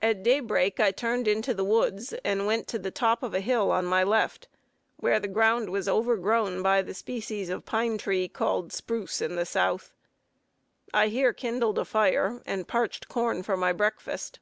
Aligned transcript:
At 0.00 0.22
daybreak 0.22 0.80
I 0.80 0.92
turned 0.92 1.28
into 1.28 1.52
the 1.52 1.62
woods, 1.62 2.14
and 2.24 2.46
went 2.46 2.68
to 2.68 2.78
the 2.78 2.90
top 2.90 3.22
of 3.22 3.34
a 3.34 3.40
hill 3.40 3.70
on 3.70 3.84
my 3.84 4.02
left, 4.02 4.48
where 4.96 5.20
the 5.20 5.28
ground 5.28 5.68
was 5.68 5.86
overgrown 5.86 6.62
by 6.62 6.80
the 6.80 6.94
species 6.94 7.50
of 7.50 7.66
pine 7.66 7.98
tree 7.98 8.28
called 8.28 8.72
spruce 8.72 9.20
in 9.20 9.36
the 9.36 9.44
South. 9.44 9.92
I 10.94 11.08
here 11.08 11.34
kindled 11.34 11.78
a 11.78 11.84
fire, 11.84 12.40
and 12.46 12.66
parched 12.66 13.08
corn 13.08 13.42
for 13.42 13.58
my 13.58 13.74
breakfast. 13.74 14.40